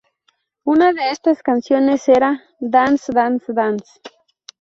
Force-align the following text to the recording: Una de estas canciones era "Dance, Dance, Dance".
Una 0.63 0.93
de 0.93 1.11
estas 1.11 1.43
canciones 1.43 2.09
era 2.09 2.41
"Dance, 2.59 3.11
Dance, 3.13 3.53
Dance". 3.53 4.01